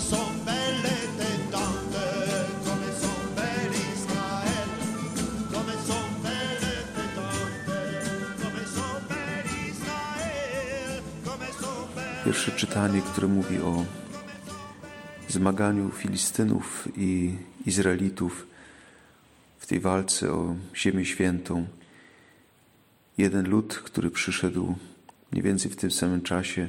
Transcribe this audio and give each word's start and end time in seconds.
tante, 0.00 0.56
tante. 1.50 2.04
Pierwsze 12.24 12.52
czytanie, 12.52 13.02
które 13.02 13.28
mówi 13.28 13.58
o 13.58 13.84
zmaganiu 15.28 15.90
Filistynów 15.90 16.88
i 16.96 17.36
Izraelitów 17.66 18.46
w 19.58 19.66
tej 19.66 19.80
walce 19.80 20.32
o 20.32 20.54
Ziemię 20.76 21.04
Świętą. 21.04 21.66
Jeden 23.18 23.48
lud, 23.48 23.74
który 23.74 24.10
przyszedł 24.10 24.74
mniej 25.32 25.42
więcej 25.42 25.70
w 25.70 25.76
tym 25.76 25.90
samym 25.90 26.22
czasie, 26.22 26.68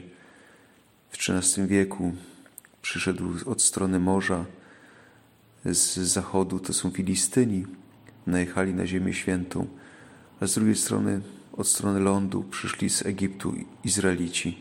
w 1.09 1.29
XIII 1.29 1.67
wieku, 1.67 2.13
przyszedł 2.85 3.29
od 3.45 3.61
strony 3.61 3.99
morza, 3.99 4.45
z 5.65 5.97
zachodu, 5.97 6.59
to 6.59 6.73
są 6.73 6.91
Filistyni, 6.91 7.65
najechali 8.27 8.73
na 8.73 8.87
Ziemię 8.87 9.13
Świętą, 9.13 9.67
a 10.41 10.47
z 10.47 10.53
drugiej 10.53 10.75
strony, 10.75 11.21
od 11.53 11.67
strony 11.67 11.99
lądu, 11.99 12.43
przyszli 12.43 12.89
z 12.89 13.05
Egiptu 13.05 13.53
Izraelici. 13.83 14.57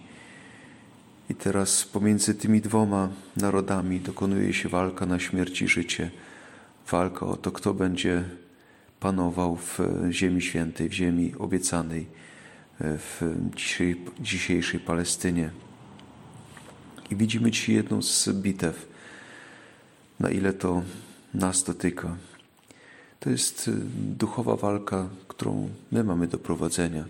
I 1.31 1.35
teraz 1.35 1.85
pomiędzy 1.85 2.35
tymi 2.35 2.61
dwoma 2.61 3.09
narodami 3.37 4.01
dokonuje 4.01 4.53
się 4.55 4.69
walka 4.69 5.07
na 5.07 5.19
śmierć 5.19 5.63
i 5.63 5.69
życie. 5.69 6.11
Walka 6.91 7.27
o 7.27 7.37
to, 7.37 7.53
kto 7.53 7.75
będzie 7.75 8.25
panował 9.01 9.57
w 9.57 9.79
Ziemi 10.11 10.43
Świętej, 10.43 10.89
w 10.89 10.93
Ziemi 10.93 11.35
obiecanej, 11.39 12.07
w 12.81 13.35
dzisiejszej 14.21 14.81
Palestynie. 14.81 15.51
I 17.11 17.17
widzimy 17.17 17.51
dzisiaj 17.51 17.75
jedną 17.75 18.03
z 18.03 18.29
bitew, 18.29 18.87
na 20.21 20.31
ile 20.31 20.53
to 20.53 20.83
nas 21.35 21.65
dotyka. 21.65 22.17
To 23.21 23.31
jest 23.31 23.71
duchowa 23.95 24.57
walka, 24.57 25.09
którą 25.29 25.69
my 25.93 26.05
mamy 26.05 26.27
do 26.27 26.39
prowadzenia. 26.39 27.05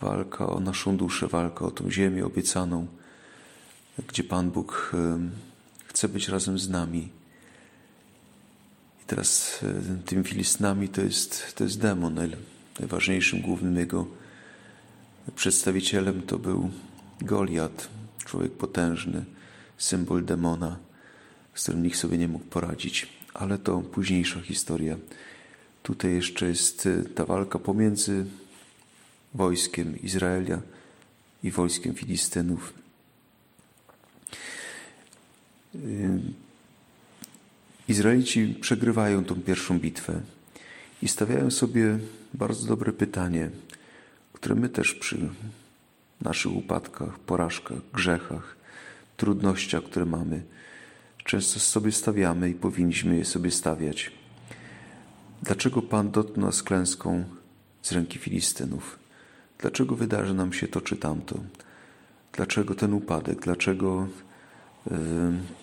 Walka 0.00 0.46
o 0.46 0.60
naszą 0.60 0.96
duszę, 0.96 1.28
walka 1.28 1.64
o 1.64 1.70
tą 1.70 1.90
ziemię 1.90 2.26
obiecaną 2.26 2.86
gdzie 4.08 4.24
Pan 4.24 4.50
Bóg 4.50 4.92
chce 5.86 6.08
być 6.08 6.28
razem 6.28 6.58
z 6.58 6.68
nami. 6.68 7.08
I 9.02 9.04
teraz 9.06 9.60
tym 10.06 10.24
Filistynami 10.24 10.88
to 10.88 11.02
jest, 11.02 11.54
to 11.56 11.64
jest 11.64 11.80
demon. 11.80 12.18
Najważniejszym, 12.80 13.40
głównym 13.40 13.76
jego 13.76 14.06
przedstawicielem 15.36 16.22
to 16.22 16.38
był 16.38 16.70
Goliat, 17.20 17.88
człowiek 18.24 18.52
potężny, 18.52 19.24
symbol 19.78 20.24
demona, 20.24 20.78
z 21.54 21.62
którym 21.62 21.82
nikt 21.82 21.98
sobie 21.98 22.18
nie 22.18 22.28
mógł 22.28 22.44
poradzić. 22.44 23.08
Ale 23.34 23.58
to 23.58 23.78
późniejsza 23.78 24.40
historia. 24.40 24.96
Tutaj 25.82 26.12
jeszcze 26.12 26.46
jest 26.46 26.88
ta 27.14 27.24
walka 27.24 27.58
pomiędzy 27.58 28.24
wojskiem 29.34 30.02
Izraela 30.02 30.58
i 31.42 31.50
wojskiem 31.50 31.94
Filistynów. 31.94 32.74
Izraelici 37.88 38.56
przegrywają 38.60 39.24
tą 39.24 39.34
pierwszą 39.34 39.78
bitwę 39.78 40.20
i 41.02 41.08
stawiają 41.08 41.50
sobie 41.50 41.98
bardzo 42.34 42.66
dobre 42.66 42.92
pytanie, 42.92 43.50
które 44.32 44.54
my 44.54 44.68
też 44.68 44.94
przy 44.94 45.28
naszych 46.22 46.56
upadkach, 46.56 47.18
porażkach, 47.18 47.78
grzechach, 47.94 48.56
trudnościach, 49.16 49.82
które 49.82 50.06
mamy, 50.06 50.42
często 51.24 51.60
sobie 51.60 51.92
stawiamy 51.92 52.50
i 52.50 52.54
powinniśmy 52.54 53.16
je 53.16 53.24
sobie 53.24 53.50
stawiać. 53.50 54.12
Dlaczego 55.42 55.82
Pan 55.82 56.10
dotknął 56.10 56.46
nas 56.46 56.62
klęską 56.62 57.24
z 57.82 57.92
ręki 57.92 58.18
Filistynów? 58.18 58.98
Dlaczego 59.58 59.96
wydarzy 59.96 60.34
nam 60.34 60.52
się 60.52 60.68
to 60.68 60.80
czy 60.80 60.96
tamto? 60.96 61.38
Dlaczego 62.32 62.74
ten 62.74 62.94
upadek? 62.94 63.40
Dlaczego 63.40 64.06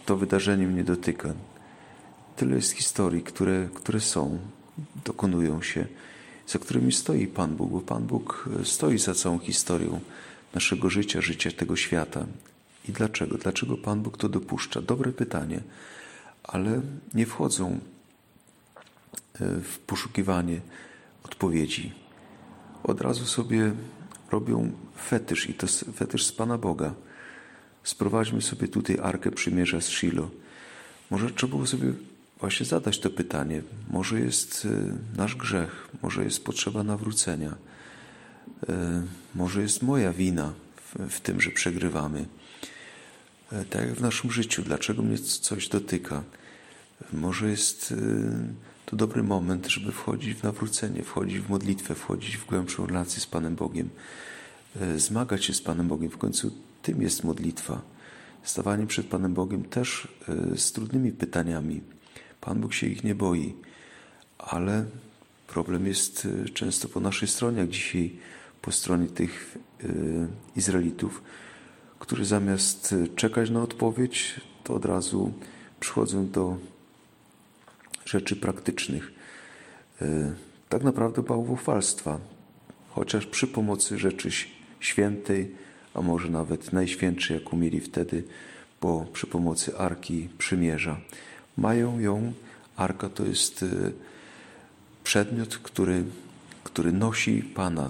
to 0.06 0.18
wydarzenie 0.18 0.68
mnie 0.68 0.84
dotyka. 0.84 1.34
Tyle 2.36 2.56
jest 2.56 2.72
historii, 2.72 3.24
które, 3.24 3.70
które 3.74 4.00
są, 4.00 4.40
dokonują 5.06 5.62
się, 5.62 5.86
za 6.48 6.60
którymi 6.60 6.92
stoi 6.92 7.28
Pan 7.28 7.56
Bóg, 7.56 7.72
bo 7.72 7.82
Pan 7.82 8.04
Bóg 8.08 8.50
stoi 8.64 8.98
za 8.98 9.14
całą 9.14 9.40
historią 9.40 10.00
naszego 10.54 10.90
życia, 10.90 11.22
życia 11.22 11.52
tego 11.52 11.76
świata. 11.76 12.26
I 12.90 12.92
dlaczego? 12.92 13.38
Dlaczego 13.38 13.78
Pan 13.78 14.02
Bóg 14.02 14.18
to 14.18 14.30
dopuszcza? 14.30 14.82
Dobre 14.82 15.12
pytanie, 15.12 15.62
ale 16.44 16.82
nie 17.14 17.26
wchodzą 17.26 17.80
w 19.40 19.78
poszukiwanie 19.88 20.62
odpowiedzi. 21.24 21.94
Od 22.84 23.02
razu 23.02 23.26
sobie 23.26 23.72
robią 24.32 24.72
fetysz 24.98 25.50
i 25.50 25.54
to 25.54 25.68
fetysz 25.68 26.26
z 26.26 26.32
Pana 26.32 26.58
Boga 26.58 26.94
Sprowadźmy 27.84 28.42
sobie 28.42 28.68
tutaj 28.68 29.00
Arkę 29.04 29.32
Przymierza 29.32 29.82
z 29.82 29.88
Shiloh. 29.88 30.30
Może 31.10 31.32
trzeba 31.32 31.52
było 31.52 31.68
sobie 31.68 31.94
właśnie 32.40 32.66
zadać 32.66 33.00
to 33.00 33.10
pytanie. 33.10 33.62
Może 33.90 34.20
jest 34.20 34.68
e, 34.72 35.18
nasz 35.18 35.36
grzech, 35.36 35.90
może 36.02 36.24
jest 36.24 36.46
potrzeba 36.46 36.84
nawrócenia, 36.84 37.50
e, 37.50 37.56
może 39.36 39.62
jest 39.62 39.82
moja 39.82 40.14
wina 40.14 40.54
w, 40.76 41.10
w 41.10 41.22
tym, 41.22 41.42
że 41.42 41.52
przegrywamy. 41.52 42.26
E, 43.52 43.66
tak 43.66 43.82
jak 43.82 43.94
w 43.94 44.02
naszym 44.02 44.32
życiu, 44.32 44.64
dlaczego 44.64 45.02
mnie 45.02 45.18
coś 45.18 45.68
dotyka? 45.68 46.24
Może 47.14 47.50
jest 47.50 47.94
to 48.86 48.96
dobry 48.96 49.24
moment, 49.24 49.68
żeby 49.68 49.92
wchodzić 49.92 50.34
w 50.34 50.44
nawrócenie, 50.44 51.04
wchodzić 51.04 51.40
w 51.40 51.50
modlitwę, 51.50 51.96
wchodzić 51.96 52.38
w 52.38 52.46
głębszą 52.46 52.86
relację 52.86 53.22
z 53.22 53.26
Panem 53.26 53.56
Bogiem, 53.56 53.90
zmagać 54.98 55.46
się 55.46 55.54
z 55.54 55.62
Panem 55.62 55.88
Bogiem. 55.88 56.10
W 56.10 56.18
końcu 56.18 56.52
tym 56.82 57.02
jest 57.02 57.24
modlitwa. 57.24 57.82
Stawanie 58.44 58.88
przed 58.88 59.08
Panem 59.08 59.34
Bogiem 59.34 59.64
też 59.64 60.08
e, 60.30 60.58
z 60.58 60.72
trudnymi 60.72 61.12
pytaniami. 61.12 61.82
Pan 62.42 62.62
Bóg 62.62 62.74
się 62.74 62.88
ich 62.88 63.04
nie 63.04 63.16
boi, 63.16 63.54
ale 64.38 64.86
problem 65.48 65.88
jest 65.88 66.28
e, 66.46 66.50
często 66.50 66.88
po 66.88 67.00
naszej 67.00 67.28
stronie, 67.28 67.60
jak 67.60 67.70
dzisiaj 67.70 68.16
po 68.62 68.72
stronie 68.72 69.08
tych 69.08 69.58
e, 69.84 69.88
Izraelitów, 70.56 71.24
którzy 72.00 72.26
zamiast 72.26 72.96
czekać 73.16 73.50
na 73.50 73.62
odpowiedź, 73.62 74.42
to 74.64 74.74
od 74.74 74.86
razu 74.86 75.34
przychodzą 75.80 76.30
do 76.30 76.58
rzeczy 78.06 78.36
praktycznych. 78.36 79.12
Tak 80.70 80.84
naprawdę 80.84 81.22
bałwochwalstwa, 81.22 82.20
chociaż 82.90 83.26
przy 83.26 83.48
pomocy 83.48 83.98
rzeczy 83.98 84.30
świętej, 84.80 85.56
a 85.94 86.02
może 86.02 86.30
nawet 86.30 86.74
najświętszy, 86.74 87.34
jaką 87.34 87.58
mieli 87.58 87.80
wtedy, 87.80 88.24
bo 88.82 89.06
przy 89.14 89.28
pomocy 89.28 89.78
Arki 89.78 90.30
Przymierza. 90.38 91.00
Mają 91.58 92.00
ją, 92.00 92.34
Arka 92.76 93.10
to 93.10 93.26
jest 93.26 93.64
y, 93.64 93.94
przedmiot, 95.04 95.58
który, 95.58 96.04
który 96.64 96.92
nosi 96.92 97.44
Pana. 97.44 97.90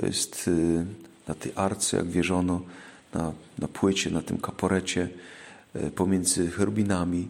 To 0.00 0.06
jest 0.06 0.48
y, 0.48 0.84
na 1.28 1.34
tej 1.34 1.52
arce, 1.56 1.96
jak 1.96 2.06
wierzono, 2.06 2.60
na, 3.14 3.32
na 3.58 3.68
płycie, 3.68 4.10
na 4.10 4.22
tym 4.22 4.38
kaporecie, 4.38 5.08
y, 5.76 5.90
pomiędzy 5.90 6.50
cherubinami 6.50 7.28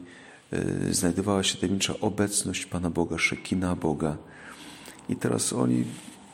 znajdowała 0.91 1.43
się 1.43 1.59
tajemnicza 1.59 1.95
obecność 2.01 2.67
Pana 2.67 2.91
Boga, 2.91 3.19
szekina 3.19 3.77
Boga. 3.77 4.17
I 5.09 5.17
teraz 5.17 5.53
oni 5.53 5.85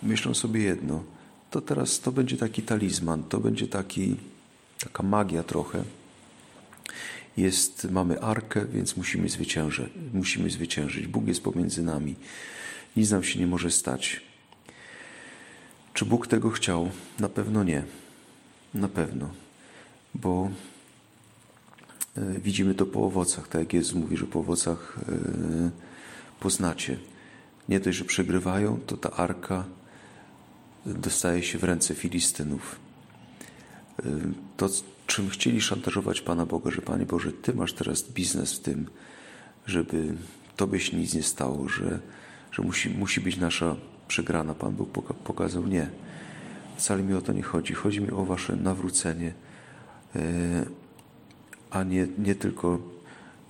myślą 0.02 0.34
sobie 0.34 0.62
jedno– 0.62 1.02
to 1.50 1.60
teraz 1.60 2.00
to 2.00 2.12
będzie 2.12 2.36
taki 2.36 2.62
talizman, 2.62 3.22
to 3.22 3.40
będzie 3.40 3.68
taki, 3.68 4.16
taka 4.78 5.02
magia 5.02 5.42
trochę. 5.42 5.84
Jest, 7.36 7.90
mamy 7.90 8.20
arkę, 8.20 8.66
więc 8.66 8.96
musimy 8.96 9.28
zwyciężyć, 9.28 9.88
musimy 10.12 10.50
zwyciężyć. 10.50 11.06
Bóg 11.06 11.26
jest 11.26 11.42
pomiędzy 11.42 11.82
nami. 11.82 12.14
Nic 12.96 13.10
nam 13.10 13.24
się 13.24 13.40
nie 13.40 13.46
może 13.46 13.70
stać. 13.70 14.20
Czy 15.96 16.04
Bóg 16.04 16.26
tego 16.26 16.50
chciał? 16.50 16.90
Na 17.20 17.28
pewno 17.28 17.64
nie. 17.64 17.82
Na 18.74 18.88
pewno. 18.88 19.30
Bo 20.14 20.50
e, 22.16 22.40
widzimy 22.40 22.74
to 22.74 22.86
po 22.86 23.00
owocach, 23.06 23.48
tak 23.48 23.60
jak 23.60 23.72
Jezus 23.72 23.94
mówi, 23.94 24.16
że 24.16 24.26
po 24.26 24.40
owocach 24.40 24.98
e, 25.08 25.70
poznacie. 26.40 26.98
Nie 27.68 27.80
dość, 27.80 27.98
że 27.98 28.04
przegrywają, 28.04 28.80
to 28.86 28.96
ta 28.96 29.10
arka 29.10 29.64
dostaje 30.86 31.42
się 31.42 31.58
w 31.58 31.64
ręce 31.64 31.94
Filistynów. 31.94 32.76
To, 34.56 34.68
czym 35.06 35.30
chcieli 35.30 35.60
szantażować 35.60 36.20
Pana 36.20 36.46
Boga, 36.46 36.70
że 36.70 36.82
Panie 36.82 37.06
Boże, 37.06 37.32
Ty 37.32 37.54
masz 37.54 37.72
teraz 37.72 38.02
biznes 38.02 38.52
w 38.52 38.60
tym, 38.60 38.86
żeby 39.66 40.14
Tobie 40.56 40.80
się 40.80 40.96
nic 40.96 41.14
nie 41.14 41.22
stało, 41.22 41.68
że, 41.68 42.00
że 42.52 42.62
musi, 42.62 42.90
musi 42.90 43.20
być 43.20 43.36
nasza 43.36 43.76
przegrana. 44.08 44.54
Pan 44.54 44.72
Bóg 44.72 44.88
pokazał 45.24 45.66
nie. 45.66 45.90
Wcale 46.76 47.02
mi 47.02 47.14
o 47.14 47.20
to 47.20 47.32
nie 47.32 47.42
chodzi. 47.42 47.74
Chodzi 47.74 48.00
mi 48.00 48.10
o 48.10 48.24
Wasze 48.24 48.56
nawrócenie. 48.56 49.32
E, 50.16 50.20
a 51.70 51.82
nie, 51.82 52.06
nie 52.18 52.34
tylko 52.34 52.78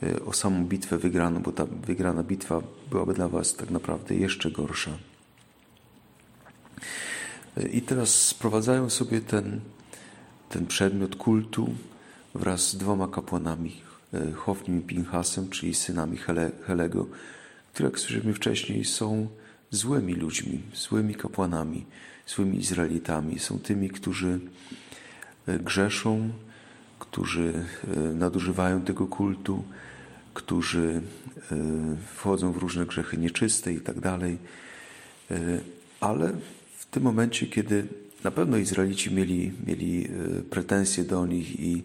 e, 0.03 0.25
o 0.25 0.33
samą 0.33 0.65
bitwę 0.65 0.99
wygraną, 0.99 1.43
bo 1.43 1.53
ta 1.53 1.65
wygrana 1.67 2.23
bitwa 2.23 2.63
byłaby 2.91 3.15
dla 3.15 3.29
Was 3.29 3.55
tak 3.55 3.71
naprawdę 3.71 4.15
jeszcze 4.15 4.51
gorsza. 4.51 4.91
E, 7.57 7.69
I 7.69 7.83
teraz 7.83 8.15
sprowadzają 8.15 8.91
sobie 8.91 9.21
ten, 9.21 9.61
ten 10.49 10.67
przedmiot 10.67 11.17
kultu 11.17 11.75
wraz 12.35 12.71
z 12.71 12.77
dwoma 12.77 13.09
kapłanami, 13.09 13.87
Hofnim 14.37 14.79
i 14.79 14.83
Pinchasem, 14.83 15.49
czyli 15.49 15.75
synami 15.75 16.17
Hele, 16.17 16.51
Helego, 16.67 17.07
które, 17.73 17.89
jak 17.89 17.99
słyszeliśmy 17.99 18.35
wcześniej, 18.35 18.85
są 18.85 19.29
złymi 19.71 20.15
ludźmi, 20.15 20.61
złymi 20.75 21.15
kapłanami, 21.15 21.85
złymi 22.27 22.59
Izraelitami. 22.59 23.39
Są 23.39 23.59
tymi, 23.59 23.91
którzy 23.91 24.41
grzeszą, 25.47 26.31
którzy 26.99 27.53
e, 27.97 28.01
nadużywają 28.01 28.81
tego 28.81 29.07
kultu, 29.07 29.65
którzy 30.35 31.03
e, 31.53 31.57
wchodzą 32.15 32.53
w 32.53 32.57
różne 32.57 32.87
grzechy 32.87 33.17
nieczyste 33.17 33.73
i 33.73 33.81
tak 33.81 34.01
dalej. 34.01 34.39
E, 35.31 35.37
ale 36.01 36.33
w 36.77 36.87
tym 36.87 37.03
momencie, 37.03 37.47
kiedy 37.47 37.87
na 38.25 38.31
pewno 38.31 38.57
Izraelici 38.57 39.15
mieli, 39.15 39.53
mieli 39.67 40.09
pretensje 40.51 41.05
do 41.05 41.27
nich 41.27 41.61
i 41.61 41.83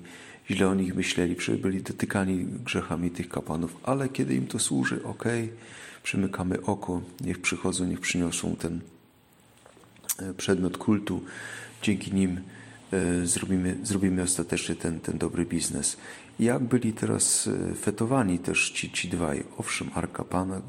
źle 0.50 0.68
o 0.68 0.75
nich 0.75 0.95
myśleli, 0.95 1.36
byli 1.62 1.81
dotykani 1.81 2.45
grzechami 2.45 3.12
tych 3.12 3.30
kapłanów, 3.30 3.78
ale 3.83 4.10
kiedy 4.10 4.36
im 4.36 4.48
to 4.48 4.60
służy, 4.60 5.04
ok, 5.04 5.24
przymykamy 6.03 6.62
oko, 6.62 7.01
niech 7.21 7.42
przychodzą, 7.42 7.86
niech 7.86 8.00
przyniosą 8.00 8.56
ten 8.56 8.80
przedmiot 10.38 10.77
kultu, 10.77 11.24
dzięki 11.81 12.13
nim 12.13 12.42
E, 12.92 13.25
zrobimy, 13.25 13.77
zrobimy 13.83 14.21
ostatecznie 14.21 14.75
ten, 14.75 15.00
ten 15.00 15.18
dobry 15.18 15.45
biznes. 15.45 15.98
Jak 16.39 16.63
byli 16.63 16.94
teraz 16.94 17.48
e, 17.48 17.75
fetowani 17.75 18.39
też 18.39 18.71
ci, 18.71 18.92
ci 18.92 19.07
dwaj? 19.07 19.44
Owszem, 19.57 19.89
Arka 19.94 20.24
Pana, 20.24 20.62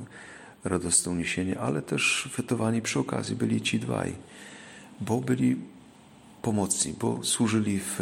radosne 0.64 1.12
uniesienie, 1.12 1.60
ale 1.60 1.82
też 1.82 2.28
fetowani 2.32 2.82
przy 2.82 2.98
okazji 2.98 3.36
byli 3.36 3.62
ci 3.62 3.78
dwaj, 3.78 4.14
bo 5.00 5.20
byli 5.20 5.56
pomocni, 6.42 6.94
bo 7.00 7.24
służyli 7.24 7.80
w, 7.80 8.00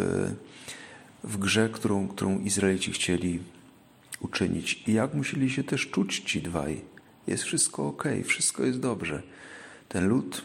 w 1.24 1.36
grze, 1.38 1.68
którą, 1.72 2.08
którą 2.08 2.38
Izraelici 2.38 2.92
chcieli 2.92 3.40
uczynić. 4.20 4.82
I 4.86 4.92
jak 4.92 5.14
musieli 5.14 5.50
się 5.50 5.64
też 5.64 5.90
czuć 5.90 6.20
ci 6.20 6.42
dwaj? 6.42 6.80
Jest 7.26 7.42
wszystko 7.42 7.86
ok, 7.86 8.04
wszystko 8.24 8.64
jest 8.64 8.80
dobrze. 8.80 9.22
Ten 9.88 10.08
lud 10.08 10.42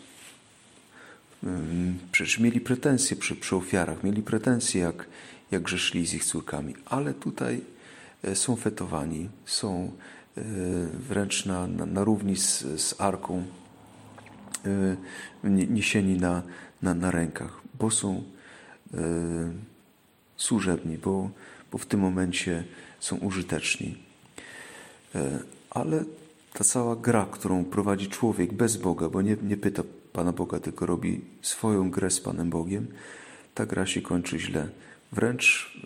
Przecież 2.12 2.39
mieli 2.39 2.62
pretensje 2.62 3.18
przy, 3.18 3.36
przy 3.36 3.56
ofiarach, 3.56 4.04
mieli 4.04 4.22
pretensje, 4.22 4.81
jak, 4.81 5.07
jak 5.51 5.62
grzeszyli 5.62 6.07
z 6.07 6.13
ich 6.13 6.25
córkami, 6.25 6.75
ale 6.86 7.13
tutaj 7.13 7.62
e, 8.24 8.36
są 8.36 8.56
fetowani, 8.56 9.30
są 9.45 9.92
e, 10.38 10.42
wręcz 11.10 11.45
na, 11.45 11.68
na, 11.68 11.86
na 11.86 12.04
równi 12.04 12.36
z, 12.36 12.60
z 12.81 13.01
arką, 13.01 13.44
e, 14.66 14.98
niesieni 15.44 16.18
na, 16.18 16.44
na, 16.81 16.94
na 16.94 17.12
rękach, 17.12 17.62
bo 17.80 17.92
są 17.92 18.24
służebni, 20.38 20.98
bo, 20.98 21.30
bo 21.72 21.77
w 21.77 21.86
tym 21.86 22.00
momencie 22.00 22.63
są 23.00 23.18
użyteczni. 23.18 23.98
Ale 25.69 26.04
ta 26.57 26.63
cała 26.63 26.95
gra, 26.95 27.27
którą 27.31 27.65
prowadzi 27.65 28.07
człowiek 28.07 28.53
bez 28.53 28.77
Boga, 28.77 29.09
bo 29.09 29.21
nie, 29.21 29.37
nie 29.43 29.57
pyta 29.57 29.83
Pana 30.13 30.31
Boga, 30.31 30.59
tylko 30.59 30.85
robi 30.85 31.21
swoją 31.41 31.91
grę 31.91 32.11
z 32.11 32.19
Panem 32.19 32.49
Bogiem, 32.49 32.87
ta 33.55 33.65
gra 33.65 33.85
się 33.85 34.01
kończy 34.01 34.39
źle. 34.39 34.69
Wręcz 35.11 35.77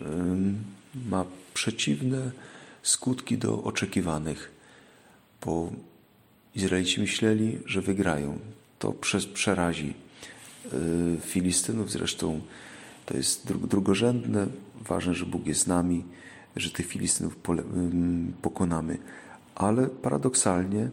ma 1.08 1.24
przeciwne 1.54 2.30
skutki 2.82 3.38
do 3.38 3.62
oczekiwanych, 3.62 4.50
bo 5.46 5.72
Izraelici 6.54 7.00
myśleli, 7.00 7.58
że 7.66 7.80
wygrają. 7.80 8.38
To 8.78 8.92
przerazi 9.34 9.94
y, 10.72 11.20
Filistynów, 11.20 11.90
zresztą 11.90 12.40
to 13.06 13.16
jest 13.16 13.52
drugorzędne. 13.52 14.46
Ważne, 14.88 15.14
że 15.14 15.26
Bóg 15.26 15.46
jest 15.46 15.60
z 15.60 15.66
nami, 15.66 16.04
że 16.56 16.70
tych 16.70 16.86
Filistynów 16.86 17.36
pokonamy. 18.42 18.98
Ale 19.60 19.86
paradoksalnie 19.86 20.90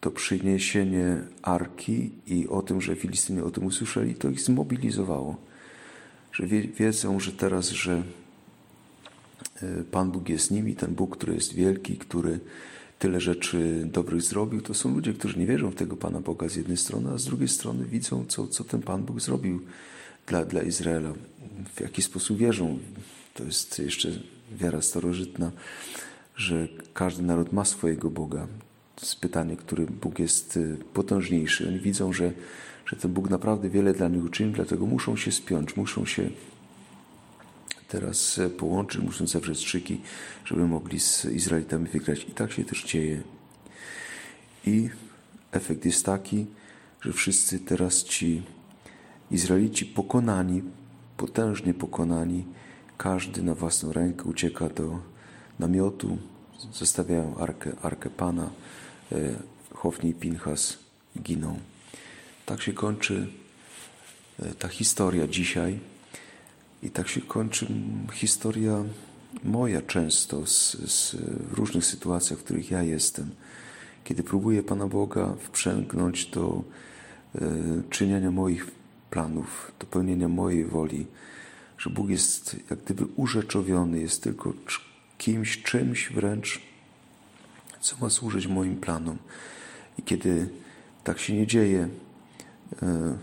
to 0.00 0.10
przyniesienie 0.10 1.18
arki 1.42 2.10
i 2.26 2.48
o 2.48 2.62
tym, 2.62 2.80
że 2.80 2.96
Filistyni 2.96 3.40
o 3.40 3.50
tym 3.50 3.66
usłyszeli, 3.66 4.14
to 4.14 4.28
ich 4.28 4.40
zmobilizowało. 4.40 5.36
Że 6.32 6.46
wiedzą, 6.46 7.20
że 7.20 7.32
teraz, 7.32 7.68
że 7.68 8.02
e, 9.62 9.84
Pan 9.90 10.10
Bóg 10.10 10.28
jest 10.28 10.46
z 10.46 10.50
nimi, 10.50 10.76
ten 10.76 10.94
Bóg, 10.94 11.16
który 11.16 11.34
jest 11.34 11.54
wielki, 11.54 11.96
który 11.96 12.40
tyle 12.98 13.20
rzeczy 13.20 13.88
dobrych 13.92 14.22
zrobił, 14.22 14.62
to 14.62 14.74
są 14.74 14.94
ludzie, 14.94 15.12
którzy 15.14 15.38
nie 15.38 15.46
wierzą 15.46 15.70
w 15.70 15.74
tego 15.74 15.96
Pana 15.96 16.20
Boga 16.20 16.48
z 16.48 16.56
jednej 16.56 16.76
strony, 16.76 17.10
a 17.10 17.18
z 17.18 17.24
drugiej 17.24 17.48
strony 17.48 17.84
widzą, 17.84 18.24
co, 18.28 18.46
co 18.46 18.64
ten 18.64 18.82
Pan 18.82 19.02
Bóg 19.02 19.20
zrobił 19.20 19.60
dla, 20.26 20.44
dla 20.44 20.62
Izraela. 20.62 21.12
W 21.74 21.80
jaki 21.80 22.02
sposób 22.02 22.38
wierzą. 22.38 22.78
To 23.34 23.44
jest 23.44 23.78
jeszcze 23.78 24.08
wiara 24.52 24.82
starożytna, 24.82 25.50
że 26.36 26.68
każdy 26.94 27.22
naród 27.22 27.52
ma 27.52 27.64
swojego 27.64 28.10
Boga 28.10 28.46
jest 29.00 29.20
pytanie, 29.20 29.56
który 29.56 29.86
Bóg 29.86 30.18
jest 30.18 30.56
y, 30.56 30.76
potężniejszy. 30.94 31.68
Oni 31.68 31.80
widzą, 31.80 32.12
że, 32.12 32.32
że 32.86 32.96
ten 32.96 33.12
Bóg 33.12 33.30
naprawdę 33.30 33.70
wiele 33.70 33.92
dla 33.92 34.08
nich 34.08 34.24
uczynił, 34.24 34.52
dlatego 34.52 34.86
muszą 34.86 35.16
się 35.16 35.32
spiąć, 35.32 35.76
muszą 35.76 36.06
się 36.06 36.30
teraz 37.88 38.38
e, 38.38 38.50
połączyć, 38.50 39.02
muszą 39.02 39.26
zawrzeć 39.26 39.58
strzyki, 39.58 40.00
żeby 40.44 40.66
mogli 40.66 41.00
z 41.00 41.24
Izraelitami 41.24 41.86
wygrać. 41.88 42.26
I 42.28 42.32
tak 42.32 42.52
się 42.52 42.64
też 42.64 42.84
dzieje. 42.84 43.22
I 44.66 44.90
efekt 45.52 45.84
jest 45.84 46.06
taki, 46.06 46.46
że 47.00 47.12
wszyscy 47.12 47.58
teraz 47.58 48.04
ci 48.04 48.42
Izraelici 49.30 49.86
pokonani, 49.86 50.62
potężnie 51.16 51.74
pokonani, 51.74 52.44
każdy 52.98 53.42
na 53.42 53.54
własną 53.54 53.92
rękę 53.92 54.24
ucieka 54.24 54.68
do 54.68 55.15
namiotu, 55.58 56.18
zostawiają 56.72 57.36
arkę, 57.36 57.72
arkę 57.82 58.10
Pana, 58.10 58.50
E, 59.12 59.36
Hofni 59.74 60.10
i 60.10 60.14
Pinchas 60.14 60.78
giną. 61.22 61.58
Tak 62.46 62.62
się 62.62 62.72
kończy 62.72 63.28
e, 64.38 64.54
ta 64.54 64.68
historia 64.68 65.26
dzisiaj 65.26 65.78
i 66.82 66.90
tak 66.90 67.08
się 67.08 67.20
kończy 67.20 67.66
historia 68.12 68.84
moja 69.44 69.82
często 69.82 70.46
z, 70.46 70.76
z, 70.90 71.16
różnych 71.52 71.86
sytuacjach, 71.86 72.38
w 72.38 72.44
których 72.44 72.70
ja 72.70 72.82
jestem. 72.82 73.30
Kiedy 74.04 74.22
próbuję 74.22 74.62
Pana 74.62 74.86
Boga 74.86 75.34
wprzęgnąć 75.40 76.26
do 76.26 76.62
e, 77.34 77.40
czynienia 77.90 78.30
moich 78.30 78.70
planów, 79.10 79.72
do 79.78 79.86
pełnienia 79.86 80.28
mojej 80.28 80.64
woli, 80.64 81.06
że 81.78 81.90
Bóg 81.90 82.08
jest 82.08 82.56
jak 82.70 82.78
gdyby 82.78 83.04
urzeczowiony, 83.16 84.00
jest 84.00 84.22
tylko 84.22 84.52
kimś, 85.18 85.62
czymś 85.62 86.12
wręcz, 86.12 86.60
co 87.80 87.96
ma 88.00 88.10
służyć 88.10 88.46
moim 88.46 88.76
planom. 88.76 89.18
I 89.98 90.02
kiedy 90.02 90.48
tak 91.04 91.18
się 91.18 91.34
nie 91.34 91.46
dzieje, 91.46 91.88
e, 92.82 93.18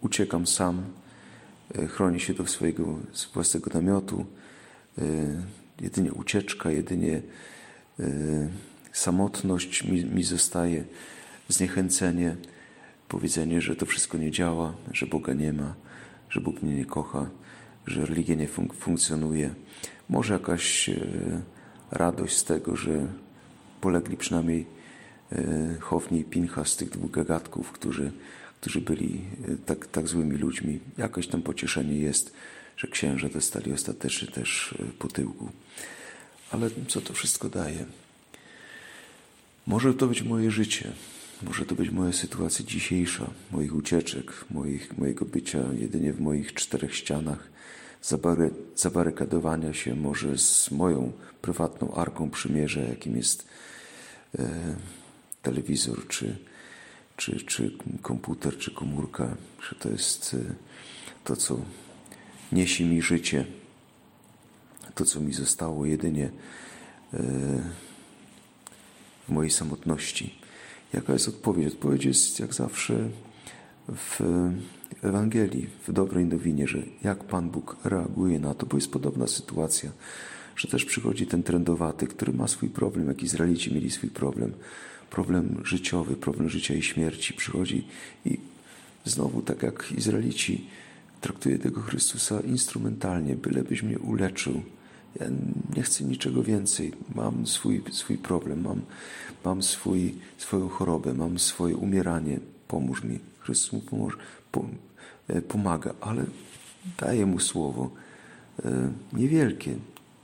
uciekam 0.00 0.46
sam, 0.46 0.84
e, 1.74 1.86
chronię 1.86 2.20
się 2.20 2.34
do 2.34 2.46
swojego 2.46 2.98
własnego 3.34 3.70
namiotu. 3.74 4.26
E, 4.98 5.02
jedynie 5.80 6.12
ucieczka, 6.12 6.70
jedynie 6.70 7.22
samotność 8.92 9.84
mi, 9.84 10.04
mi 10.04 10.24
zostaje, 10.24 10.84
zniechęcenie, 11.48 12.36
powiedzenie, 13.08 13.60
że 13.60 13.76
to 13.76 13.86
wszystko 13.86 14.18
nie 14.18 14.30
działa, 14.30 14.74
że 14.92 15.06
Boga 15.06 15.32
nie 15.32 15.52
ma, 15.52 15.74
że 16.30 16.40
Bóg 16.40 16.62
mnie 16.62 16.74
nie 16.74 16.84
kocha, 16.84 17.30
że 17.86 18.06
religia 18.06 18.34
nie 18.34 18.48
fun 18.48 18.68
funkcjonuje. 18.68 19.54
Może 20.08 20.32
jakaś 20.32 20.90
radość 21.90 22.36
z 22.36 22.44
tego, 22.44 22.76
że 22.76 23.06
polegli 23.80 24.16
przynajmniej 24.16 24.66
e, 25.32 25.76
Hofni 25.80 26.20
i 26.20 26.48
z 26.64 26.76
tych 26.76 26.90
dwóch 26.90 27.10
gagatków, 27.10 27.72
którzy, 27.72 28.12
którzy 28.60 28.80
byli 28.80 29.20
e, 29.48 29.56
tak, 29.66 29.86
tak 29.86 30.08
złymi 30.08 30.36
ludźmi. 30.36 30.80
Jakoś 30.98 31.26
tam 31.26 31.42
pocieszenie 31.42 31.98
jest, 31.98 32.32
że 32.76 32.88
księża 32.88 33.28
dostali 33.28 33.72
ostatecznie 33.72 34.28
też 34.28 34.74
e, 34.78 34.84
po 34.98 35.08
tyłku. 35.08 35.48
Ale 36.50 36.70
co 36.88 37.00
to 37.00 37.12
wszystko 37.12 37.48
daje? 37.48 37.84
Może 39.66 39.94
to 39.94 40.06
być 40.06 40.22
moje 40.22 40.50
życie, 40.50 40.92
może 41.42 41.66
to 41.66 41.74
być 41.74 41.90
moja 41.90 42.12
sytuacja 42.12 42.64
dzisiejsza, 42.64 43.30
moich 43.50 43.74
ucieczek, 43.74 44.44
moich, 44.50 44.98
mojego 44.98 45.24
bycia 45.24 45.58
jedynie 45.78 46.12
w 46.12 46.20
moich 46.20 46.54
czterech 46.54 46.96
ścianach, 46.96 47.48
zabary, 48.06 48.50
zabarykadowania 48.76 49.74
się 49.74 49.94
może 49.94 50.38
z 50.38 50.70
moją 50.70 51.12
prywatną 51.42 51.94
arką 51.94 52.30
przymierza, 52.30 52.80
jakim 52.80 53.16
jest 53.16 53.48
e, 54.38 54.76
telewizor, 55.42 56.08
czy, 56.08 56.38
czy, 57.16 57.36
czy 57.44 57.78
komputer, 58.02 58.58
czy 58.58 58.70
komórka, 58.70 59.36
że 59.68 59.76
to 59.78 59.88
jest 59.88 60.34
e, 60.34 60.54
to, 61.24 61.36
co 61.36 61.58
niesie 62.52 62.84
mi 62.84 63.02
życie. 63.02 63.44
to, 64.94 65.04
co 65.04 65.20
mi 65.20 65.32
zostało 65.32 65.86
jedynie 65.86 66.24
e, 66.24 67.18
w 69.28 69.28
mojej 69.28 69.50
samotności. 69.50 70.38
Jaka 70.92 71.12
jest 71.12 71.28
odpowiedź? 71.28 71.74
Odpowiedź 71.74 72.04
jest 72.04 72.40
jak 72.40 72.54
zawsze 72.54 73.08
w 73.88 74.20
Ewangelii, 75.06 75.66
w 75.88 75.92
dobrej 75.92 76.24
nowinie, 76.24 76.68
że 76.68 76.82
jak 77.02 77.24
Pan 77.24 77.50
Bóg 77.50 77.76
reaguje 77.84 78.38
na 78.40 78.54
to, 78.54 78.66
bo 78.66 78.76
jest 78.76 78.90
podobna 78.90 79.26
sytuacja, 79.26 79.90
że 80.56 80.68
też 80.68 80.84
przychodzi 80.84 81.26
ten 81.26 81.42
trendowaty, 81.42 82.06
który 82.06 82.32
ma 82.32 82.48
swój 82.48 82.68
problem, 82.68 83.08
jak 83.08 83.22
Izraelici 83.22 83.74
mieli 83.74 83.90
swój 83.90 84.10
problem, 84.10 84.52
problem 85.10 85.60
życiowy, 85.64 86.16
problem 86.16 86.48
życia 86.48 86.74
i 86.74 86.82
śmierci. 86.82 87.34
Przychodzi 87.34 87.86
i 88.24 88.38
znowu, 89.04 89.42
tak 89.42 89.62
jak 89.62 89.92
Izraelici, 89.98 90.66
traktuje 91.20 91.58
tego 91.58 91.80
Chrystusa 91.80 92.40
instrumentalnie, 92.40 93.36
bylebyś 93.36 93.82
mnie 93.82 93.98
uleczył. 93.98 94.62
Ja 95.20 95.26
nie 95.76 95.82
chcę 95.82 96.04
niczego 96.04 96.42
więcej. 96.42 96.92
Mam 97.14 97.46
swój, 97.46 97.82
swój 97.90 98.18
problem, 98.18 98.62
mam, 98.62 98.80
mam 99.44 99.62
swój, 99.62 100.14
swoją 100.38 100.68
chorobę, 100.68 101.14
mam 101.14 101.38
swoje 101.38 101.76
umieranie. 101.76 102.40
Pomóż 102.68 103.04
mi. 103.04 103.18
Chrystus 103.38 103.72
mu 103.72 103.80
pomoże, 103.80 104.16
pomaga, 105.48 105.94
ale 106.00 106.24
daje 106.98 107.26
mu 107.26 107.40
słowo 107.40 107.90
e, 108.64 108.92
niewielkie. 109.12 109.74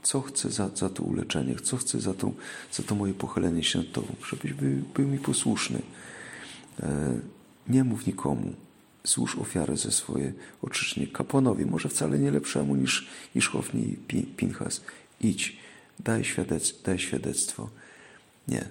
Co 0.03 0.21
chcę 0.21 0.49
za, 0.49 0.69
za 0.75 0.89
to 0.89 1.03
uleczenie, 1.03 1.55
co 1.55 1.77
chcę 1.77 1.99
za 1.99 2.13
to, 2.13 2.31
za 2.71 2.83
to 2.83 2.95
moje 2.95 3.13
pochylenie 3.13 3.63
się 3.63 3.79
nad 3.79 3.91
Tobą, 3.91 4.15
żebyś 4.29 4.53
był, 4.53 4.69
był 4.95 5.07
mi 5.07 5.17
posłuszny. 5.17 5.81
E, 6.79 7.19
nie 7.67 7.83
mów 7.83 8.07
nikomu, 8.07 8.53
złóż 9.03 9.37
ofiarę 9.37 9.77
ze 9.77 9.91
swoje 9.91 10.33
oczyszczenie 10.61 11.07
kapłanowi, 11.07 11.65
może 11.65 11.89
wcale 11.89 12.19
nie 12.19 12.31
lepszemu 12.31 12.75
niż, 12.75 13.07
niż 13.35 13.49
Hofni 13.49 13.97
i 14.13 14.23
Pinchas. 14.23 14.81
Idź, 15.21 15.57
daj, 15.99 16.23
świadec, 16.23 16.81
daj 16.81 16.99
świadectwo. 16.99 17.69
Nie. 18.47 18.65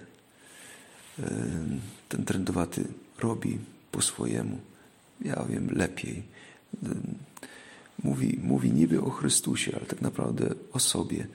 Ten 2.09 2.25
trendowaty 2.25 2.85
robi 3.19 3.59
po 3.93 4.03
swojemu. 4.03 4.59
Ja 5.25 5.45
wiem 5.45 5.69
lepiej. 5.71 6.23
Mówi, 8.05 8.39
mówi 8.43 8.73
niby 8.73 9.03
o 9.03 9.11
Chrystusie, 9.11 9.73
ale 9.77 9.87
tak 9.87 10.01
naprawdę 10.01 10.55
o 10.73 10.79
sobie. 10.79 11.27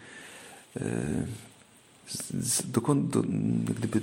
Dokąd, 2.65 3.09
do, 3.09 3.23
gdyby 3.73 4.01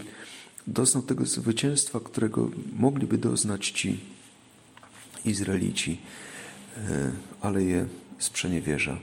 doznał 0.66 1.02
tego 1.02 1.26
zwycięstwa, 1.26 2.00
którego 2.00 2.50
mogliby 2.76 3.18
doznać 3.18 3.70
ci 3.70 4.00
Izraelici, 5.24 6.00
e, 6.76 7.12
ale 7.40 7.62
je 7.62 7.86
sprzeniewierza, 8.18 8.98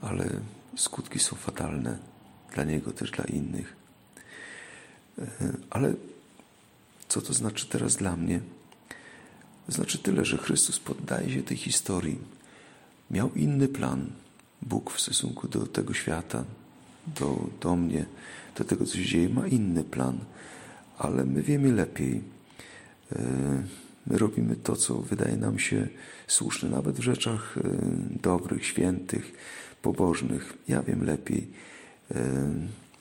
ale 0.00 0.30
skutki 0.76 1.18
są 1.18 1.36
fatalne 1.36 1.98
dla 2.54 2.64
niego, 2.64 2.92
też 2.92 3.10
dla 3.10 3.24
innych. 3.24 3.76
Ale 5.70 5.94
co 7.08 7.22
to 7.22 7.32
znaczy 7.32 7.66
teraz 7.68 7.96
dla 7.96 8.16
mnie? 8.16 8.40
Znaczy 9.68 9.98
tyle, 9.98 10.24
że 10.24 10.38
Chrystus 10.38 10.78
poddaje 10.78 11.30
się 11.30 11.42
tej 11.42 11.56
historii. 11.56 12.18
Miał 13.10 13.30
inny 13.34 13.68
plan. 13.68 14.10
Bóg 14.62 14.90
w 14.90 15.00
stosunku 15.00 15.48
do 15.48 15.66
tego 15.66 15.94
świata, 15.94 16.44
do, 17.06 17.48
do 17.60 17.76
mnie, 17.76 18.04
do 18.58 18.64
tego, 18.64 18.86
co 18.86 18.96
się 18.96 19.04
dzieje, 19.04 19.28
ma 19.28 19.46
inny 19.46 19.84
plan, 19.84 20.18
ale 20.98 21.24
my 21.24 21.42
wiemy 21.42 21.72
lepiej. 21.72 22.22
E, 23.12 23.62
My 24.06 24.18
robimy 24.18 24.56
to, 24.56 24.76
co 24.76 24.94
wydaje 24.98 25.36
nam 25.36 25.58
się 25.58 25.88
słuszne, 26.26 26.68
nawet 26.68 26.96
w 26.96 27.02
rzeczach 27.02 27.58
e, 27.58 27.62
dobrych, 28.22 28.66
świętych, 28.66 29.32
pobożnych. 29.82 30.58
Ja 30.68 30.82
wiem 30.82 31.04
lepiej, 31.04 31.48
e, 32.10 32.50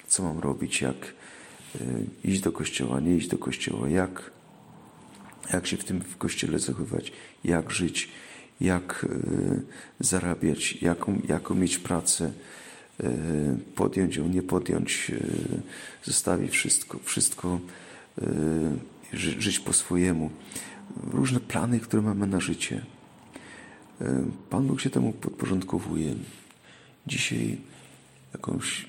co 0.07 0.23
mam 0.23 0.39
robić, 0.39 0.81
jak 0.81 1.13
iść 2.23 2.41
do 2.41 2.51
kościoła, 2.51 2.99
nie 2.99 3.15
iść 3.15 3.27
do 3.27 3.37
kościoła, 3.37 3.89
jak, 3.89 4.31
jak 5.53 5.67
się 5.67 5.77
w 5.77 5.83
tym 5.83 6.01
w 6.01 6.17
kościele 6.17 6.59
zachowywać, 6.59 7.11
jak 7.43 7.71
żyć, 7.71 8.09
jak 8.61 9.05
zarabiać, 9.99 10.81
jaką, 10.81 11.21
jaką 11.27 11.55
mieć 11.55 11.77
pracę, 11.77 12.31
podjąć 13.75 14.15
ją, 14.15 14.27
nie 14.27 14.41
podjąć, 14.41 15.11
zostawić 16.03 16.51
wszystko, 16.51 16.99
wszystko 17.03 17.59
żyć 19.13 19.59
po 19.59 19.73
swojemu 19.73 20.29
różne 21.03 21.39
plany, 21.39 21.79
które 21.79 22.01
mamy 22.01 22.27
na 22.27 22.39
życie. 22.39 22.85
E, 24.01 24.23
Pan 24.49 24.67
Bóg 24.67 24.81
się 24.81 24.89
temu 24.89 25.13
podporządkowuje. 25.13 26.15
Dzisiaj 27.07 27.57
jakąś 28.33 28.85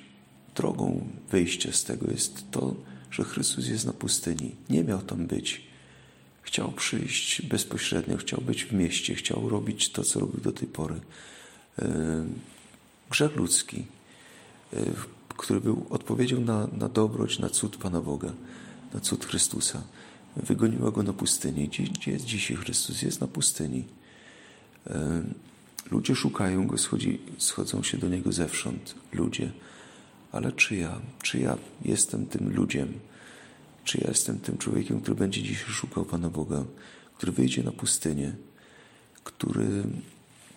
drogą 0.55 1.09
wyjścia 1.31 1.73
z 1.73 1.85
tego 1.85 2.11
jest 2.11 2.51
to, 2.51 2.75
że 3.11 3.25
Chrystus 3.25 3.69
jest 3.69 3.87
na 3.87 3.93
pustyni. 3.93 4.55
Nie 4.71 4.85
miał 4.85 5.03
tam 5.03 5.27
być. 5.27 5.72
Chciał 6.43 6.73
przyjść 6.73 7.43
bezpośrednio, 7.43 8.17
chciał 8.17 8.41
być 8.41 8.65
w 8.65 8.73
mieście, 8.73 9.15
chciał 9.15 9.49
robić 9.49 9.91
to, 9.93 10.05
co 10.05 10.21
robił 10.21 10.41
do 10.41 10.53
tej 10.53 10.69
pory. 10.69 11.01
E, 11.79 12.25
grzech 13.11 13.37
ludzki, 13.37 13.85
e, 14.73 14.77
który 15.29 15.61
był 15.61 15.87
odpowiedzią 15.91 16.41
na, 16.41 16.69
na 16.79 16.89
dobroć, 16.89 17.39
na 17.39 17.49
cud 17.49 17.77
Pana 17.77 18.01
Boga, 18.01 18.33
na 18.95 19.01
cud 19.01 19.27
Chrystusa 19.27 19.83
wygoniła 20.37 20.91
go 20.91 21.03
na 21.03 21.13
pustynię. 21.13 21.69
Gdzie, 21.69 21.83
gdzie 21.83 22.11
jest 22.11 22.25
dzisiaj 22.25 22.57
Chrystus? 22.57 23.03
Jest 23.03 23.21
na 23.21 23.27
pustyni. 23.27 23.85
E, 24.87 25.23
ludzie 25.91 26.15
szukają 26.15 26.67
go, 26.67 26.79
schodzi, 26.79 27.21
schodzą 27.39 27.83
się 27.83 27.99
do 27.99 28.09
niego 28.09 28.33
zewsząd. 28.33 28.95
Ludzie. 29.13 29.53
Ale 30.33 30.53
czy 30.53 30.77
ja? 30.77 31.01
Czy 31.23 31.39
ja 31.39 31.59
jestem 31.85 32.27
tym 32.27 32.55
ludziem? 32.55 32.93
Czy 33.85 33.99
ja 33.99 34.09
jestem 34.09 34.39
tym 34.39 34.59
człowiekiem, 34.59 35.01
który 35.01 35.15
będzie 35.15 35.43
dzisiaj 35.43 35.69
szukał 35.69 36.05
Pana 36.05 36.31
Boga, 36.31 36.65
który 37.17 37.33
wyjdzie 37.33 37.63
na 37.63 37.73
pustynię, 37.73 38.35
który 39.25 39.83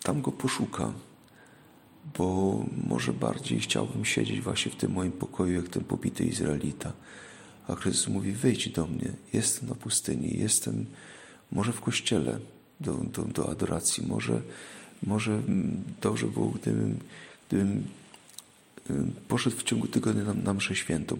tam 0.02 0.22
go 0.22 0.32
poszuka, 0.32 0.92
bo 2.18 2.64
może 2.88 3.12
bardziej 3.12 3.60
chciałbym 3.60 4.04
siedzieć 4.04 4.40
właśnie 4.40 4.72
w 4.72 4.76
tym 4.76 4.92
moim 4.92 5.12
pokoju, 5.12 5.52
jak 5.52 5.68
ten 5.68 5.84
pobity 5.84 6.24
Izraelita. 6.24 6.92
A 7.68 7.74
Chrystus 7.74 8.08
mówi: 8.08 8.32
Wyjdź 8.32 8.68
do 8.68 8.86
mnie, 8.86 9.12
jestem 9.32 9.68
na 9.68 9.74
pustyni, 9.74 10.38
jestem 10.38 10.86
może 11.52 11.72
w 11.72 11.80
kościele 11.80 12.38
do, 12.80 12.92
do, 12.94 13.22
do 13.22 13.50
adoracji, 13.50 14.06
może, 14.06 14.42
może 15.02 15.42
dobrze 16.00 16.26
było, 16.26 16.48
gdybym, 16.48 16.98
gdybym 17.48 17.84
poszedł 19.28 19.56
w 19.56 19.62
ciągu 19.62 19.86
tygodnia 19.86 20.24
na, 20.24 20.34
na 20.34 20.54
mszę 20.54 20.76
świętą, 20.76 21.18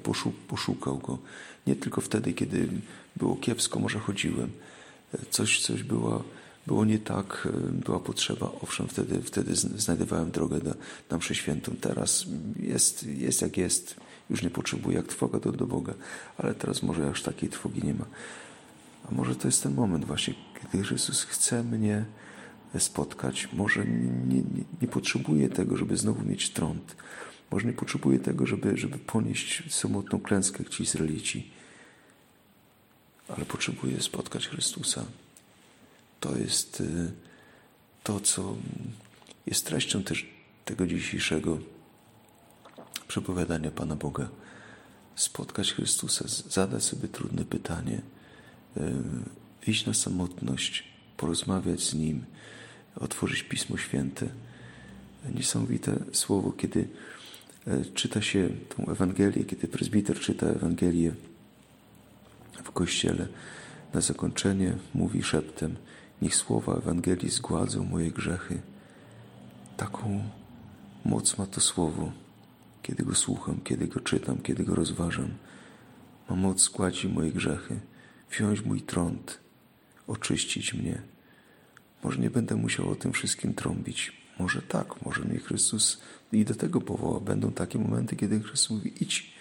poszukał 0.49 0.99
go. 0.99 1.19
Nie 1.67 1.77
tylko 1.77 2.01
wtedy, 2.01 2.33
kiedy 2.33 2.69
było 3.17 3.37
kiepsko, 3.37 3.81
może 3.81 3.99
chodziłem. 3.99 4.51
Coś, 5.31 5.61
coś 5.61 5.83
było, 5.83 6.25
było 6.67 6.85
nie 6.85 6.99
tak, 6.99 7.49
była 7.85 8.01
potrzeba. 8.01 8.51
Owszem, 8.63 8.89
wtedy, 8.89 9.23
wtedy 9.23 9.57
znajdowałem 9.57 10.31
drogę 10.31 10.61
do, 10.61 10.75
na 11.11 11.19
mszę 11.19 11.35
świętą. 11.35 11.73
Teraz 11.81 12.27
jest, 12.61 13.07
jest 13.07 13.43
jak 13.43 13.57
jest 13.57 13.97
już 14.31 14.43
nie 14.43 14.51
potrzebuję, 14.51 14.97
jak 14.97 15.07
trwoga 15.07 15.39
do, 15.39 15.53
do 15.53 15.67
Boga, 15.67 15.95
ale 16.39 16.55
teraz 16.55 16.83
może 16.83 17.11
aż 17.11 17.23
takiej 17.23 17.49
trwogi 17.49 17.83
nie 17.85 17.95
ma. 17.95 18.05
A 19.11 19.15
może 19.15 19.37
to 19.37 19.49
jest 19.49 19.63
ten 19.63 19.75
moment 19.75 20.05
właśnie, 20.05 20.35
kiedy 20.63 20.85
Jezus 20.93 21.23
chce 21.23 21.63
mnie 21.63 22.05
spotkać. 22.79 23.49
Może 23.53 23.85
nie, 23.85 24.37
nie, 24.37 24.65
nie 24.83 24.89
potrzebuje 24.89 25.49
tego, 25.49 25.77
żeby 25.77 25.97
znowu 25.97 26.29
mieć 26.29 26.51
trąd. 26.51 26.97
Może 27.51 27.67
nie 27.67 27.73
potrzebuje 27.73 28.19
tego, 28.19 28.47
żeby, 28.47 28.77
żeby 28.77 28.99
ponieść 28.99 29.75
samotną 29.75 30.21
klęskę 30.21 30.65
ci 30.65 30.83
Izraelici. 30.83 31.51
Ale 33.29 33.45
potrzebuje 33.45 34.03
spotkać 34.03 34.49
Chrystusa. 34.49 35.05
To 36.21 36.37
jest 36.37 36.81
y, 36.81 37.13
to, 38.05 38.21
co 38.21 38.57
jest 39.47 39.67
treścią 39.67 40.03
też 40.03 40.27
tego 40.65 40.87
dzisiejszego 40.87 41.59
przepowiadania 43.09 43.71
Pana 43.71 43.97
Boga, 43.97 44.29
spotkać 45.15 45.73
Chrystusa, 45.73 46.25
zadać 46.49 46.85
sobie 46.85 47.09
trudne 47.09 47.45
pytanie, 47.45 48.03
e, 48.77 48.93
iść 49.67 49.87
na 49.87 49.95
samotność, 49.95 50.85
porozmawiać 51.17 51.81
z 51.81 51.95
Nim, 51.95 52.25
otworzyć 52.97 53.43
Pismo 53.43 53.77
Święte. 53.77 54.29
Niesamowite 55.35 55.99
słowo, 56.13 56.53
kiedy 56.53 56.89
czyta 57.95 58.23
się 58.23 58.49
tą 58.77 58.87
Ewangelię, 58.93 59.45
kiedy 59.45 59.69
prezbiter 59.69 60.21
czyta 60.21 60.47
Ewangelię 60.47 61.15
w 62.65 62.71
kościele, 62.71 63.29
na 63.95 64.01
zakończenie 64.01 64.77
mówi 64.95 65.23
szeptem: 65.23 65.77
Niech 66.23 66.35
słowa 66.35 66.77
Ewangelii 66.77 67.31
zgładzą 67.31 67.85
moje 67.85 68.11
grzechy. 68.11 68.61
Taką 69.77 70.23
moc 71.05 71.39
ma 71.39 71.47
to 71.47 71.61
słowo 71.61 72.13
kiedy 72.87 73.05
go 73.05 73.15
słucham, 73.15 73.61
kiedy 73.65 73.87
go 73.87 74.01
czytam, 74.01 74.39
kiedy 74.39 74.65
go 74.65 74.75
rozważam. 74.75 75.29
Ma 76.31 76.37
moc 76.37 76.63
składzić 76.63 77.05
moje 77.05 77.33
grzechy, 77.33 77.81
wziąć 78.31 78.65
mój 78.65 78.83
trąd, 78.83 79.39
oczyścić 80.07 80.75
mnie. 80.75 81.03
Może 82.05 82.19
nie 82.19 82.31
będę 82.31 82.57
musiał 82.57 82.91
o 82.91 82.95
tym 82.95 83.13
wszystkim 83.13 83.55
trąbić. 83.55 84.26
Może 84.39 84.63
tak, 84.63 85.03
może 85.03 85.25
mnie 85.25 85.39
Chrystus 85.39 86.01
i 86.33 86.45
do 86.45 86.55
tego 86.55 86.81
powoła. 86.81 87.21
Będą 87.21 87.53
takie 87.53 87.79
momenty, 87.79 88.17
kiedy 88.17 88.41
Chrystus 88.41 88.71
mówi 88.71 88.93
idź 89.01 89.33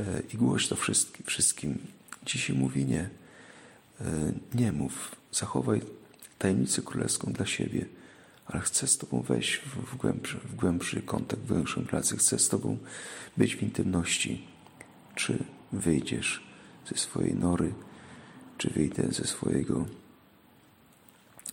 e, 0.00 0.22
i 0.34 0.36
głoś 0.36 0.68
to 0.68 0.76
wszystkim. 1.26 1.78
Dzisiaj 2.26 2.56
mówi 2.56 2.84
nie. 2.84 3.10
E, 4.00 4.32
nie 4.54 4.72
mów. 4.72 5.16
Zachowaj 5.32 5.80
tajemnicę 6.38 6.82
królewską 6.82 7.32
dla 7.32 7.46
siebie, 7.46 7.86
ale 8.46 8.60
chcę 8.60 8.86
z 8.86 8.98
Tobą 8.98 9.22
wejść 9.22 9.56
w, 9.58 9.96
głębszy, 9.96 10.38
w 10.38 10.54
głębszy 10.54 11.02
kontakt, 11.02 11.42
w 11.42 11.48
głębszą 11.48 11.84
pracę. 11.84 12.16
Chcę 12.16 12.38
z 12.38 12.48
Tobą 12.48 12.78
być 13.36 13.56
w 13.56 13.62
intymności. 13.62 14.46
Czy 15.14 15.44
wyjdziesz 15.72 16.42
ze 16.90 16.96
swojej 16.96 17.34
nory, 17.34 17.72
czy 18.58 18.70
wyjdę 18.70 19.12
ze 19.12 19.24
swojego 19.24 19.86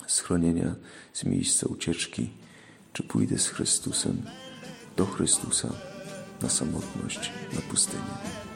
schronienia, 0.08 0.76
z 1.14 1.24
miejsca 1.24 1.68
ucieczki, 1.68 2.30
czy 2.94 3.04
pójdę 3.04 3.38
z 3.38 3.48
Chrystusem 3.48 4.22
do 4.98 5.06
Chrystusa 5.06 5.70
na 6.42 6.50
samotność, 6.50 7.32
na 7.54 7.62
pustynię. 7.62 8.51